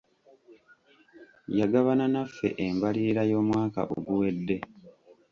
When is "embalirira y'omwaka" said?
2.67-3.81